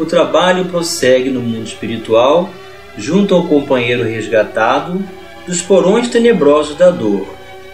o 0.03 0.07
trabalho 0.07 0.67
prossegue 0.67 1.31
no 1.31 1.41
mundo 1.41 1.67
espiritual, 1.67 2.51
junto 2.97 3.35
ao 3.35 3.47
companheiro 3.47 4.05
resgatado 4.05 5.03
dos 5.47 5.63
porões 5.63 6.09
tenebrosos 6.09 6.77
da 6.77 6.91
dor 6.91 7.27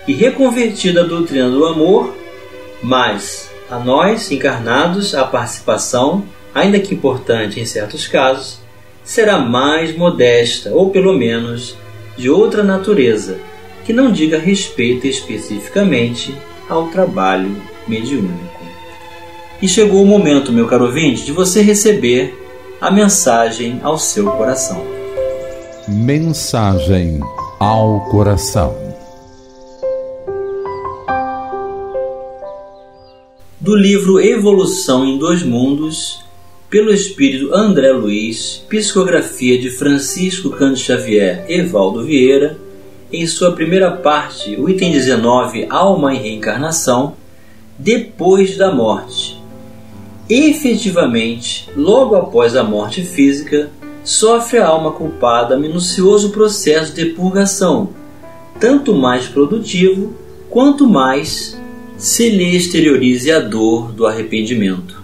e 0.07 0.12
reconvertido 0.12 1.01
à 1.01 1.03
doutrina 1.03 1.51
do 1.51 1.65
amor, 1.67 2.17
mas 2.83 3.51
a 3.71 3.79
nós, 3.79 4.31
encarnados, 4.31 5.15
a 5.15 5.25
participação, 5.25 6.25
ainda 6.55 6.79
que 6.79 6.95
importante 6.95 7.61
em 7.61 7.67
certos 7.67 8.07
casos, 8.07 8.61
será 9.03 9.39
mais 9.39 9.97
modesta 9.97 10.71
ou 10.71 10.91
pelo 10.91 11.12
menos 11.12 11.77
de 12.17 12.31
outra 12.31 12.62
natureza 12.62 13.39
que 13.85 13.93
não 13.93 14.11
diga 14.11 14.39
respeito 14.39 15.07
especificamente 15.07 16.35
ao 16.69 16.89
trabalho 16.89 17.57
mediúnico. 17.87 18.56
E 19.61 19.66
chegou 19.66 20.03
o 20.03 20.07
momento, 20.07 20.53
meu 20.53 20.66
caro 20.66 20.85
ouvinte, 20.85 21.25
de 21.25 21.33
você 21.33 21.62
receber 21.62 22.35
a 22.79 22.90
mensagem 22.90 23.81
ao 23.83 23.99
seu 23.99 24.31
coração. 24.33 24.85
Mensagem 25.88 27.21
ao 27.59 28.01
coração. 28.11 28.77
Do 33.59 33.75
livro 33.75 34.21
Evolução 34.21 35.07
em 35.07 35.19
Dois 35.19 35.42
Mundos, 35.42 36.23
pelo 36.69 36.92
espírito 36.92 37.55
André 37.55 37.92
Luiz, 37.92 38.62
psicografia 38.69 39.59
de 39.59 39.71
Francisco 39.71 40.51
Cândido 40.51 40.81
Xavier 40.81 41.47
Evaldo 41.49 42.05
Vieira, 42.05 42.59
em 43.11 43.27
sua 43.27 43.53
primeira 43.53 43.90
parte, 43.90 44.55
o 44.57 44.69
item 44.69 44.92
19, 44.92 45.66
Alma 45.71 46.12
e 46.12 46.19
Reencarnação, 46.19 47.14
depois 47.79 48.57
da 48.59 48.71
morte. 48.71 49.46
Efetivamente, 50.29 51.69
logo 51.77 52.17
após 52.17 52.57
a 52.57 52.65
morte 52.65 53.03
física, 53.03 53.71
sofre 54.03 54.59
a 54.59 54.67
alma 54.67 54.91
culpada 54.91 55.57
minucioso 55.57 56.31
processo 56.31 56.93
de 56.93 57.07
purgação, 57.07 57.91
tanto 58.59 58.93
mais 58.93 59.27
produtivo 59.27 60.15
quanto 60.51 60.89
mais 60.89 61.57
se 61.97 62.29
lhe 62.29 62.57
exteriorize 62.57 63.31
a 63.31 63.39
dor 63.39 63.93
do 63.93 64.05
arrependimento. 64.05 65.01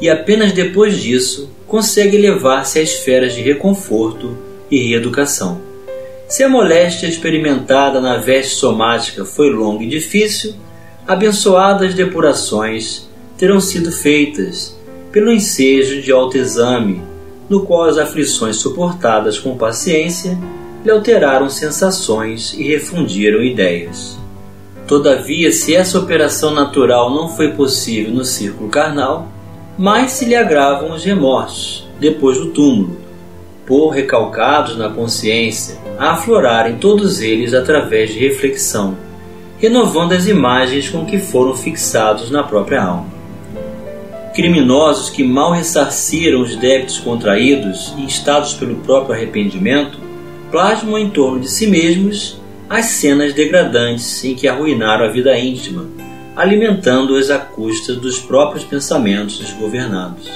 E 0.00 0.10
apenas 0.10 0.52
depois 0.52 1.00
disso 1.00 1.50
consegue 1.68 2.16
elevar-se 2.16 2.80
a 2.80 2.82
esferas 2.82 3.32
de 3.32 3.42
reconforto 3.42 4.36
e 4.68 4.88
reeducação. 4.88 5.60
Se 6.28 6.42
a 6.42 6.48
moléstia 6.48 7.06
experimentada 7.06 8.00
na 8.00 8.16
veste 8.16 8.56
somática 8.56 9.24
foi 9.24 9.50
longa 9.50 9.84
e 9.84 9.88
difícil, 9.88 10.54
abençoadas 11.06 11.94
depurações 11.94 13.08
terão 13.44 13.60
sido 13.60 13.92
feitas 13.92 14.74
pelo 15.12 15.30
ensejo 15.30 16.00
de 16.00 16.10
autoexame, 16.10 17.02
no 17.46 17.66
qual 17.66 17.82
as 17.82 17.98
aflições 17.98 18.56
suportadas 18.56 19.38
com 19.38 19.54
paciência 19.54 20.38
lhe 20.82 20.90
alteraram 20.90 21.50
sensações 21.50 22.54
e 22.54 22.62
refundiram 22.62 23.42
ideias. 23.42 24.18
Todavia, 24.86 25.52
se 25.52 25.74
essa 25.76 25.98
operação 25.98 26.54
natural 26.54 27.14
não 27.14 27.28
foi 27.28 27.52
possível 27.52 28.14
no 28.14 28.24
círculo 28.24 28.70
carnal, 28.70 29.28
mais 29.76 30.12
se 30.12 30.24
lhe 30.24 30.34
agravam 30.34 30.94
os 30.94 31.04
remorsos 31.04 31.86
depois 32.00 32.38
do 32.38 32.46
túmulo, 32.46 32.96
por 33.66 33.90
recalcados 33.90 34.78
na 34.78 34.88
consciência, 34.88 35.76
a 35.98 36.12
aflorarem 36.12 36.78
todos 36.78 37.20
eles 37.20 37.52
através 37.52 38.10
de 38.10 38.20
reflexão, 38.20 38.96
renovando 39.58 40.12
as 40.12 40.26
imagens 40.26 40.88
com 40.88 41.04
que 41.04 41.18
foram 41.18 41.54
fixados 41.54 42.30
na 42.30 42.42
própria 42.42 42.82
alma. 42.82 43.13
Criminosos 44.34 45.10
que 45.10 45.22
mal 45.22 45.52
ressarciram 45.52 46.42
os 46.42 46.56
débitos 46.56 46.98
contraídos, 46.98 47.94
instados 47.96 48.52
pelo 48.54 48.74
próprio 48.76 49.14
arrependimento, 49.14 49.96
plasmam 50.50 50.98
em 50.98 51.08
torno 51.08 51.38
de 51.38 51.48
si 51.48 51.68
mesmos 51.68 52.36
as 52.68 52.86
cenas 52.86 53.32
degradantes 53.32 54.24
em 54.24 54.34
que 54.34 54.48
arruinaram 54.48 55.04
a 55.04 55.08
vida 55.08 55.38
íntima, 55.38 55.86
alimentando-as 56.34 57.30
à 57.30 57.38
custa 57.38 57.94
dos 57.94 58.18
próprios 58.18 58.64
pensamentos 58.64 59.38
desgovernados. 59.38 60.28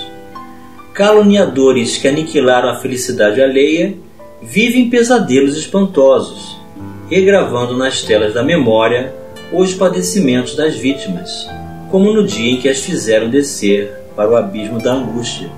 Caluniadores 0.95 1.97
que 1.97 2.07
aniquilaram 2.07 2.69
a 2.69 2.77
felicidade 2.77 3.43
alheia 3.43 3.97
vivem 4.41 4.89
pesadelos 4.89 5.57
espantosos, 5.57 6.57
regravando 7.11 7.77
nas 7.77 8.03
telas 8.03 8.33
da 8.33 8.45
memória 8.45 9.13
os 9.53 9.75
padecimentos 9.75 10.55
das 10.55 10.77
vítimas, 10.77 11.49
como 11.91 12.13
no 12.13 12.27
dia 12.27 12.53
em 12.53 12.57
que 12.57 12.69
as 12.69 12.81
fizeram 12.81 13.31
descer 13.31 13.93
para 14.15 14.31
o 14.31 14.37
abismo 14.37 14.81
da 14.81 14.95
angústia, 14.95 15.51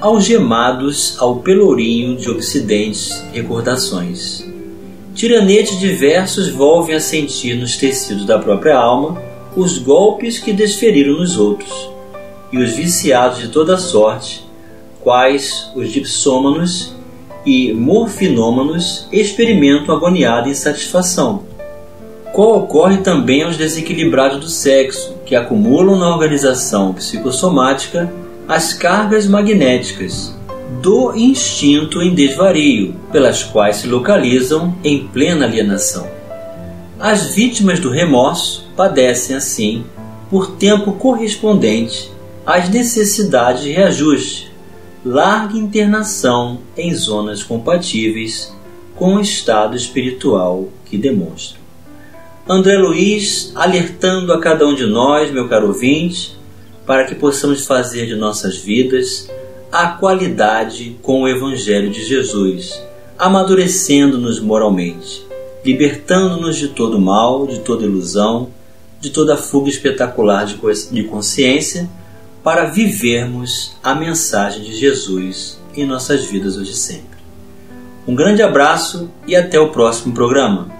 algemados 0.00 1.16
ao 1.18 1.36
pelourinho 1.36 2.16
de 2.16 2.30
obsidentes 2.30 3.24
recordações. 3.32 4.44
Tiranetes 5.14 5.78
diversos 5.78 6.48
volvem 6.48 6.94
a 6.94 7.00
sentir 7.00 7.54
nos 7.54 7.76
tecidos 7.76 8.24
da 8.24 8.38
própria 8.38 8.76
alma 8.76 9.20
os 9.56 9.78
golpes 9.78 10.38
que 10.38 10.52
desferiram 10.52 11.18
nos 11.18 11.36
outros, 11.36 11.90
e 12.52 12.58
os 12.58 12.70
viciados 12.72 13.38
de 13.38 13.48
toda 13.48 13.76
sorte 13.76 14.48
quais 15.00 15.70
os 15.74 15.90
dipsômanos 15.92 16.94
e 17.44 17.72
morfinômanos 17.72 19.06
experimentam 19.10 19.94
agoniada 19.94 20.48
insatisfação. 20.48 21.44
Qual 22.32 22.58
ocorre 22.58 22.98
também 22.98 23.42
aos 23.42 23.56
desequilibrados 23.56 24.40
do 24.40 24.48
sexo, 24.48 25.14
que 25.30 25.36
acumulam 25.36 25.96
na 25.96 26.12
organização 26.12 26.92
psicossomática 26.92 28.12
as 28.48 28.74
cargas 28.74 29.28
magnéticas 29.28 30.34
do 30.82 31.14
instinto 31.14 32.02
em 32.02 32.12
desvario, 32.12 32.96
pelas 33.12 33.44
quais 33.44 33.76
se 33.76 33.86
localizam 33.86 34.74
em 34.82 35.06
plena 35.06 35.44
alienação. 35.44 36.08
As 36.98 37.32
vítimas 37.32 37.78
do 37.78 37.90
remorso 37.90 38.68
padecem, 38.76 39.36
assim, 39.36 39.84
por 40.28 40.56
tempo 40.56 40.94
correspondente 40.94 42.10
às 42.44 42.68
necessidades 42.68 43.62
de 43.62 43.70
reajuste, 43.70 44.50
larga 45.06 45.56
internação 45.56 46.58
em 46.76 46.92
zonas 46.92 47.44
compatíveis 47.44 48.52
com 48.96 49.14
o 49.14 49.20
estado 49.20 49.76
espiritual 49.76 50.70
que 50.86 50.98
demonstram. 50.98 51.59
André 52.48 52.78
Luiz 52.78 53.52
alertando 53.54 54.32
a 54.32 54.40
cada 54.40 54.66
um 54.66 54.74
de 54.74 54.86
nós, 54.86 55.30
meu 55.30 55.48
caro 55.48 55.68
ouvinte, 55.68 56.36
para 56.86 57.04
que 57.04 57.14
possamos 57.14 57.66
fazer 57.66 58.06
de 58.06 58.16
nossas 58.16 58.56
vidas 58.56 59.30
a 59.70 59.88
qualidade 59.88 60.96
com 61.02 61.22
o 61.22 61.28
Evangelho 61.28 61.90
de 61.90 62.04
Jesus, 62.04 62.82
amadurecendo-nos 63.18 64.40
moralmente, 64.40 65.24
libertando-nos 65.64 66.56
de 66.56 66.68
todo 66.68 66.98
mal, 66.98 67.46
de 67.46 67.60
toda 67.60 67.84
ilusão, 67.84 68.48
de 69.00 69.10
toda 69.10 69.36
fuga 69.36 69.68
espetacular 69.68 70.46
de 70.46 71.04
consciência, 71.04 71.88
para 72.42 72.64
vivermos 72.64 73.76
a 73.82 73.94
mensagem 73.94 74.62
de 74.62 74.74
Jesus 74.74 75.60
em 75.76 75.86
nossas 75.86 76.24
vidas 76.24 76.56
hoje 76.56 76.72
e 76.72 76.76
sempre. 76.76 77.20
Um 78.08 78.14
grande 78.14 78.42
abraço 78.42 79.10
e 79.26 79.36
até 79.36 79.60
o 79.60 79.68
próximo 79.68 80.12
programa. 80.12 80.79